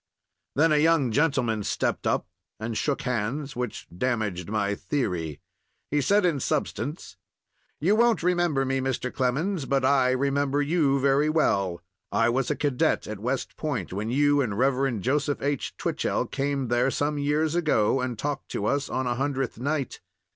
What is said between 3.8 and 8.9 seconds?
damaged my theory. He said, in substance: "You won't remember me,